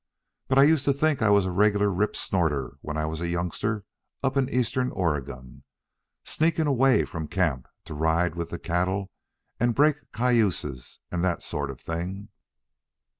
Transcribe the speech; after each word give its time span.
But 0.47 0.57
I 0.57 0.63
used 0.63 0.83
to 0.85 0.93
think 0.93 1.21
I 1.21 1.29
was 1.29 1.45
a 1.45 1.51
regular 1.51 1.91
rip 1.91 2.15
snorter 2.15 2.79
when 2.81 2.97
I 2.97 3.05
was 3.05 3.21
a 3.21 3.27
youngster 3.29 3.85
up 4.23 4.35
in 4.35 4.49
Eastern 4.49 4.89
Oregon, 4.89 5.63
sneaking 6.25 6.65
away 6.65 7.05
from 7.05 7.27
camp 7.27 7.67
to 7.85 7.93
ride 7.93 8.33
with 8.33 8.49
the 8.49 8.57
cattle 8.57 9.11
and 9.59 9.75
break 9.75 10.11
cayuses 10.11 11.01
and 11.11 11.23
that 11.23 11.43
sort 11.43 11.69
of 11.69 11.79
thing." 11.79 12.29